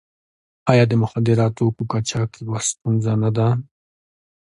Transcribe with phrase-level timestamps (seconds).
[0.71, 3.47] آیا د مخدره توکو قاچاق یوه ستونزه نه ده؟